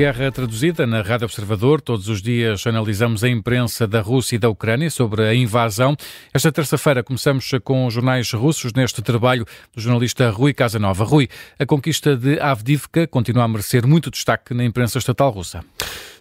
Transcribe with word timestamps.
Guerra 0.00 0.32
traduzida 0.32 0.86
na 0.86 1.02
Rádio 1.02 1.26
Observador. 1.26 1.78
Todos 1.78 2.08
os 2.08 2.22
dias 2.22 2.66
analisamos 2.66 3.22
a 3.22 3.28
imprensa 3.28 3.86
da 3.86 4.00
Rússia 4.00 4.36
e 4.36 4.38
da 4.38 4.48
Ucrânia 4.48 4.88
sobre 4.88 5.24
a 5.24 5.34
invasão. 5.34 5.94
Esta 6.32 6.50
terça-feira 6.50 7.02
começamos 7.02 7.50
com 7.62 7.84
os 7.84 7.92
jornais 7.92 8.32
russos 8.32 8.72
neste 8.72 9.02
trabalho 9.02 9.44
do 9.74 9.82
jornalista 9.82 10.30
Rui 10.30 10.54
Casanova. 10.54 11.04
Rui, 11.04 11.28
a 11.58 11.66
conquista 11.66 12.16
de 12.16 12.40
Avdivka 12.40 13.06
continua 13.06 13.44
a 13.44 13.48
merecer 13.48 13.86
muito 13.86 14.10
destaque 14.10 14.54
na 14.54 14.64
imprensa 14.64 14.96
estatal 14.96 15.30
russa. 15.32 15.62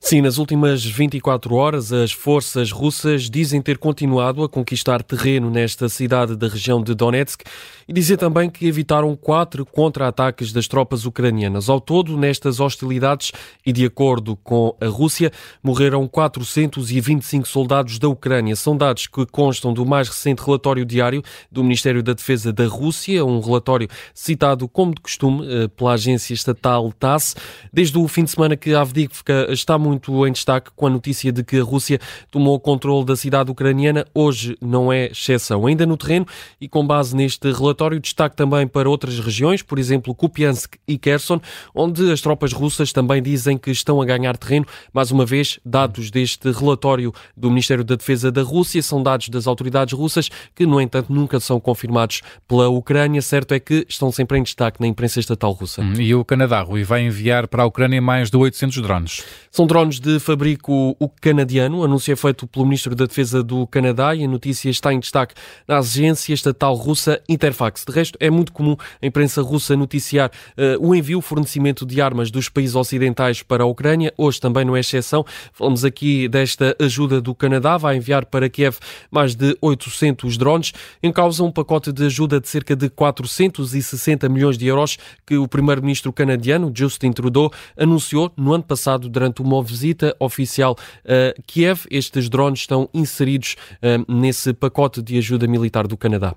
Sim, 0.00 0.22
nas 0.22 0.38
últimas 0.38 0.84
24 0.84 1.54
horas, 1.54 1.92
as 1.92 2.12
forças 2.12 2.70
russas 2.70 3.28
dizem 3.28 3.60
ter 3.60 3.78
continuado 3.78 4.44
a 4.44 4.48
conquistar 4.48 5.02
terreno 5.02 5.50
nesta 5.50 5.88
cidade 5.88 6.36
da 6.36 6.48
região 6.48 6.82
de 6.82 6.94
Donetsk 6.94 7.42
e 7.86 7.92
dizer 7.92 8.16
também 8.16 8.48
que 8.48 8.66
evitaram 8.66 9.14
quatro 9.16 9.66
contra-ataques 9.66 10.52
das 10.52 10.68
tropas 10.68 11.04
ucranianas. 11.04 11.68
Ao 11.68 11.80
todo, 11.80 12.16
nestas 12.16 12.60
hostilidades 12.60 13.32
e 13.68 13.72
de 13.72 13.84
acordo 13.84 14.34
com 14.36 14.74
a 14.80 14.86
Rússia, 14.86 15.30
morreram 15.62 16.08
425 16.08 17.46
soldados 17.46 17.98
da 17.98 18.08
Ucrânia. 18.08 18.56
São 18.56 18.74
dados 18.74 19.06
que 19.06 19.26
constam 19.26 19.74
do 19.74 19.84
mais 19.84 20.08
recente 20.08 20.42
relatório 20.42 20.86
diário 20.86 21.22
do 21.52 21.62
Ministério 21.62 22.02
da 22.02 22.14
Defesa 22.14 22.50
da 22.50 22.66
Rússia, 22.66 23.22
um 23.26 23.40
relatório 23.40 23.88
citado, 24.14 24.66
como 24.66 24.94
de 24.94 25.02
costume, 25.02 25.46
eh, 25.46 25.68
pela 25.68 25.92
agência 25.92 26.32
estatal 26.32 26.90
TASS. 26.98 27.36
Desde 27.70 27.98
o 27.98 28.08
fim 28.08 28.24
de 28.24 28.30
semana 28.30 28.56
que 28.56 28.74
Avdiivka 28.74 29.48
está 29.50 29.76
muito 29.76 29.98
muito 30.08 30.26
em 30.26 30.32
destaque 30.32 30.70
com 30.74 30.86
a 30.86 30.90
notícia 30.90 31.32
de 31.32 31.44
que 31.44 31.58
a 31.58 31.62
Rússia 31.62 31.98
tomou 32.30 32.54
o 32.54 32.60
controle 32.60 33.04
da 33.04 33.16
cidade 33.16 33.50
ucraniana. 33.50 34.06
Hoje 34.14 34.56
não 34.60 34.92
é 34.92 35.06
exceção. 35.06 35.66
Ainda 35.66 35.84
no 35.84 35.96
terreno 35.96 36.26
e 36.60 36.68
com 36.68 36.86
base 36.86 37.14
neste 37.14 37.50
relatório, 37.50 38.00
destaque 38.00 38.36
também 38.36 38.66
para 38.66 38.88
outras 38.88 39.18
regiões, 39.18 39.62
por 39.62 39.78
exemplo, 39.78 40.14
Kupiansk 40.14 40.76
e 40.86 40.96
Kherson, 40.96 41.40
onde 41.74 42.10
as 42.10 42.20
tropas 42.20 42.52
russas 42.52 42.92
também 42.92 43.22
dizem 43.22 43.57
que 43.58 43.70
estão 43.70 44.00
a 44.00 44.04
ganhar 44.04 44.36
terreno. 44.36 44.66
Mais 44.92 45.10
uma 45.10 45.24
vez, 45.24 45.58
dados 45.64 46.10
deste 46.10 46.50
relatório 46.52 47.12
do 47.36 47.48
Ministério 47.48 47.82
da 47.82 47.96
Defesa 47.96 48.30
da 48.30 48.42
Rússia 48.42 48.82
são 48.82 49.02
dados 49.02 49.28
das 49.28 49.46
autoridades 49.46 49.94
russas 49.94 50.28
que, 50.54 50.66
no 50.66 50.80
entanto, 50.80 51.12
nunca 51.12 51.40
são 51.40 51.58
confirmados 51.58 52.22
pela 52.46 52.68
Ucrânia. 52.68 53.20
Certo 53.22 53.52
é 53.52 53.58
que 53.58 53.86
estão 53.88 54.12
sempre 54.12 54.38
em 54.38 54.42
destaque 54.42 54.80
na 54.80 54.86
imprensa 54.86 55.18
estatal 55.18 55.52
russa. 55.52 55.82
Hum, 55.82 55.94
e 55.98 56.14
o 56.14 56.24
Canadá, 56.24 56.60
Rui, 56.60 56.84
vai 56.84 57.02
enviar 57.02 57.48
para 57.48 57.62
a 57.62 57.66
Ucrânia 57.66 58.00
mais 58.00 58.30
de 58.30 58.36
800 58.36 58.82
drones. 58.82 59.24
São 59.50 59.66
drones 59.66 59.88
drones 59.88 60.00
de 60.00 60.18
fabrico 60.18 60.96
canadiano. 61.20 61.78
O 61.78 61.84
anúncio 61.84 62.12
é 62.12 62.16
feito 62.16 62.46
pelo 62.46 62.64
Ministro 62.64 62.94
da 62.94 63.06
Defesa 63.06 63.42
do 63.42 63.66
Canadá 63.66 64.14
e 64.14 64.24
a 64.24 64.28
notícia 64.28 64.68
está 64.68 64.92
em 64.92 65.00
destaque 65.00 65.34
na 65.66 65.78
agência 65.78 66.34
estatal 66.34 66.74
russa 66.74 67.20
Interfax. 67.28 67.84
De 67.86 67.92
resto, 67.92 68.16
é 68.20 68.30
muito 68.30 68.52
comum 68.52 68.76
a 69.00 69.06
imprensa 69.06 69.40
russa 69.40 69.76
noticiar 69.76 70.30
uh, 70.56 70.86
o 70.86 70.94
envio, 70.94 71.18
o 71.18 71.22
fornecimento 71.22 71.86
de 71.86 72.00
armas 72.00 72.30
dos 72.30 72.48
países 72.48 72.74
ocidentais 72.74 73.37
para 73.42 73.64
a 73.64 73.66
Ucrânia. 73.66 74.12
Hoje 74.16 74.40
também 74.40 74.64
não 74.64 74.76
é 74.76 74.80
exceção. 74.80 75.24
Falamos 75.52 75.84
aqui 75.84 76.28
desta 76.28 76.76
ajuda 76.80 77.20
do 77.20 77.34
Canadá. 77.34 77.76
Vai 77.76 77.96
enviar 77.96 78.26
para 78.26 78.48
Kiev 78.48 78.78
mais 79.10 79.34
de 79.34 79.56
800 79.60 80.36
drones. 80.36 80.72
Em 81.02 81.12
causa 81.12 81.42
um 81.42 81.50
pacote 81.50 81.92
de 81.92 82.06
ajuda 82.06 82.40
de 82.40 82.48
cerca 82.48 82.74
de 82.74 82.88
460 82.88 84.28
milhões 84.28 84.58
de 84.58 84.66
euros 84.66 84.98
que 85.26 85.36
o 85.36 85.46
primeiro-ministro 85.46 86.12
canadiano, 86.12 86.72
Justin 86.74 87.12
Trudeau, 87.12 87.50
anunciou 87.76 88.32
no 88.36 88.52
ano 88.52 88.64
passado 88.64 89.08
durante 89.08 89.42
uma 89.42 89.62
visita 89.62 90.14
oficial 90.18 90.76
a 91.04 91.34
Kiev. 91.46 91.86
Estes 91.90 92.28
drones 92.28 92.60
estão 92.60 92.88
inseridos 92.92 93.56
uh, 93.82 94.12
nesse 94.12 94.52
pacote 94.52 95.02
de 95.02 95.18
ajuda 95.18 95.46
militar 95.46 95.86
do 95.86 95.96
Canadá. 95.96 96.34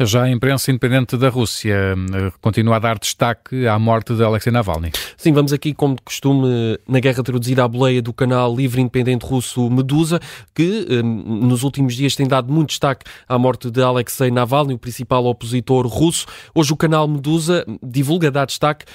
Já 0.00 0.24
a 0.24 0.30
imprensa 0.30 0.70
independente 0.70 1.16
da 1.16 1.28
Rússia 1.28 1.94
uh, 1.96 2.32
continua 2.40 2.76
a 2.76 2.78
dar 2.78 2.98
destaque 2.98 3.66
à 3.66 3.78
morte 3.78 4.14
de 4.14 4.22
Alexei 4.22 4.52
Navalny. 4.52 4.90
Sim, 5.16 5.32
vamos 5.32 5.52
aqui, 5.52 5.72
como 5.74 5.94
de 5.94 6.02
costume, 6.02 6.43
na 6.87 6.99
guerra 6.99 7.23
traduzida 7.23 7.63
à 7.63 7.67
boleia 7.67 8.01
do 8.01 8.11
canal 8.11 8.55
livre 8.55 8.81
independente 8.81 9.25
russo 9.25 9.69
Medusa, 9.69 10.19
que 10.53 10.87
uh, 10.89 11.03
nos 11.03 11.63
últimos 11.63 11.95
dias 11.95 12.15
tem 12.15 12.27
dado 12.27 12.51
muito 12.51 12.69
destaque 12.69 13.05
à 13.27 13.37
morte 13.37 13.71
de 13.71 13.81
Alexei 13.81 14.31
Navalny, 14.31 14.73
o 14.73 14.77
principal 14.77 15.25
opositor 15.25 15.87
russo. 15.87 16.25
Hoje 16.53 16.73
o 16.73 16.77
canal 16.77 17.07
Medusa 17.07 17.65
divulga, 17.81 18.31
dá 18.31 18.45
destaque 18.45 18.85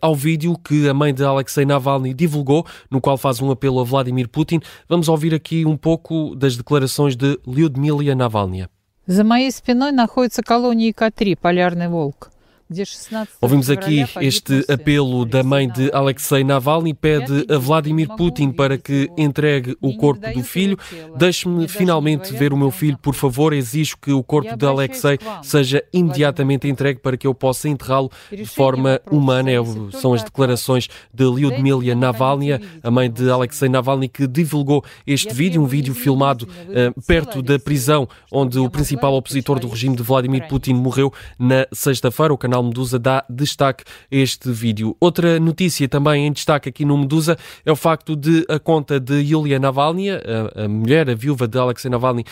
ao 0.00 0.14
vídeo 0.14 0.56
que 0.58 0.88
a 0.88 0.94
mãe 0.94 1.12
de 1.14 1.24
Alexei 1.24 1.64
Navalny 1.64 2.12
divulgou, 2.14 2.66
no 2.90 3.00
qual 3.00 3.16
faz 3.16 3.40
um 3.40 3.50
apelo 3.50 3.80
a 3.80 3.84
Vladimir 3.84 4.28
Putin. 4.28 4.60
Vamos 4.88 5.08
ouvir 5.08 5.34
aqui 5.34 5.64
um 5.64 5.76
pouco 5.76 6.34
das 6.34 6.56
declarações 6.56 7.16
de 7.16 7.38
Lyudmila 7.46 8.14
Navalny. 8.14 8.66
За 9.06 9.24
моей 9.24 9.50
спиной 9.50 9.90
находится 9.90 10.42
колония 10.42 10.92
К-3, 10.92 11.34
полярный 11.40 11.88
волк. 11.88 12.30
Ouvimos 13.41 13.69
aqui 13.69 14.05
este 14.21 14.65
apelo 14.71 15.25
da 15.25 15.43
mãe 15.43 15.69
de 15.69 15.91
Alexei 15.93 16.43
Navalny, 16.43 16.93
pede 16.93 17.45
a 17.53 17.57
Vladimir 17.57 18.07
Putin 18.15 18.51
para 18.51 18.77
que 18.77 19.09
entregue 19.17 19.77
o 19.81 19.95
corpo 19.95 20.25
do 20.31 20.43
filho. 20.43 20.77
Deixe-me 21.15 21.67
finalmente 21.67 22.33
ver 22.33 22.53
o 22.53 22.57
meu 22.57 22.71
filho, 22.71 22.97
por 22.97 23.13
favor. 23.13 23.53
Exijo 23.53 23.97
que 24.01 24.11
o 24.11 24.23
corpo 24.23 24.55
de 24.55 24.65
Alexei 24.65 25.19
seja 25.43 25.83
imediatamente 25.93 26.67
entregue 26.67 26.99
para 26.99 27.17
que 27.17 27.27
eu 27.27 27.33
possa 27.33 27.69
enterrá-lo 27.69 28.09
de 28.31 28.45
forma 28.45 28.99
humana. 29.11 29.51
É 29.51 29.57
são 29.99 30.13
as 30.13 30.23
declarações 30.23 30.87
de 31.13 31.23
Lyudmila 31.23 31.93
Navalny, 31.95 32.53
a 32.81 32.91
mãe 32.91 33.11
de 33.11 33.29
Alexei 33.29 33.69
Navalny, 33.69 34.07
que 34.07 34.25
divulgou 34.25 34.83
este 35.05 35.33
vídeo, 35.33 35.61
um 35.61 35.65
vídeo 35.65 35.93
filmado 35.93 36.45
uh, 36.45 37.01
perto 37.03 37.41
da 37.41 37.59
prisão 37.59 38.07
onde 38.31 38.57
o 38.57 38.69
principal 38.69 39.13
opositor 39.13 39.59
do 39.59 39.67
regime 39.67 39.95
de 39.95 40.03
Vladimir 40.03 40.47
Putin 40.47 40.73
morreu 40.73 41.13
na 41.37 41.67
sexta-feira. 41.71 42.33
O 42.33 42.37
canal 42.37 42.62
Medusa 42.63 42.97
dá 42.97 43.23
destaque 43.29 43.83
a 44.11 44.15
este 44.15 44.51
vídeo. 44.51 44.95
Outra 44.99 45.39
notícia 45.39 45.87
também 45.87 46.27
em 46.27 46.31
destaque 46.31 46.69
aqui 46.69 46.85
no 46.85 46.97
Medusa 46.97 47.37
é 47.65 47.71
o 47.71 47.75
facto 47.75 48.15
de 48.15 48.45
a 48.49 48.59
conta 48.59 48.99
de 48.99 49.15
Yulia 49.15 49.59
Navalny, 49.59 50.09
a, 50.09 50.19
a 50.63 50.67
mulher, 50.67 51.09
a 51.09 51.15
viúva 51.15 51.47
de 51.47 51.57
Alexei 51.57 51.89
Navalny, 51.89 52.23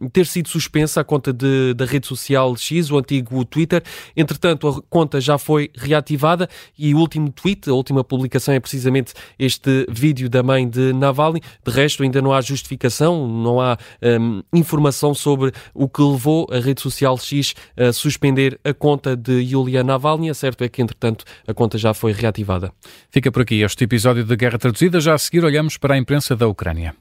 um, 0.00 0.08
ter 0.08 0.26
sido 0.26 0.48
suspensa, 0.48 1.00
a 1.00 1.04
conta 1.04 1.32
de, 1.32 1.74
da 1.74 1.84
rede 1.84 2.06
social 2.06 2.56
X, 2.56 2.90
o 2.90 2.98
antigo 2.98 3.44
Twitter. 3.44 3.82
Entretanto, 4.16 4.68
a 4.68 4.82
conta 4.88 5.20
já 5.20 5.38
foi 5.38 5.70
reativada 5.74 6.48
e 6.78 6.94
o 6.94 6.98
último 6.98 7.30
tweet, 7.30 7.68
a 7.70 7.74
última 7.74 8.02
publicação 8.02 8.54
é 8.54 8.60
precisamente 8.60 9.12
este 9.38 9.86
vídeo 9.88 10.28
da 10.28 10.42
mãe 10.42 10.68
de 10.68 10.92
Navalny. 10.92 11.40
De 11.64 11.72
resto, 11.72 12.02
ainda 12.02 12.20
não 12.20 12.32
há 12.32 12.40
justificação, 12.40 13.28
não 13.28 13.60
há 13.60 13.78
um, 14.02 14.42
informação 14.52 15.14
sobre 15.14 15.52
o 15.74 15.88
que 15.88 16.02
levou 16.02 16.46
a 16.50 16.58
rede 16.58 16.80
social 16.80 17.16
X 17.18 17.54
a 17.76 17.92
suspender 17.92 18.58
a 18.64 18.74
conta 18.74 19.16
de 19.16 19.32
Yulia 19.32 19.59
Yulia 19.60 19.84
Navalny. 19.84 20.34
Certo 20.34 20.64
é 20.64 20.68
que, 20.68 20.82
entretanto, 20.82 21.24
a 21.46 21.54
conta 21.54 21.76
já 21.78 21.92
foi 21.92 22.12
reativada. 22.12 22.72
Fica 23.10 23.30
por 23.30 23.42
aqui 23.42 23.62
este 23.62 23.84
episódio 23.84 24.24
de 24.24 24.36
Guerra 24.36 24.58
Traduzida. 24.58 25.00
Já 25.00 25.14
a 25.14 25.18
seguir 25.18 25.44
olhamos 25.44 25.76
para 25.76 25.94
a 25.94 25.98
imprensa 25.98 26.34
da 26.34 26.46
Ucrânia. 26.46 26.94